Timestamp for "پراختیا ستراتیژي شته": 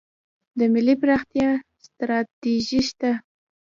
1.01-3.11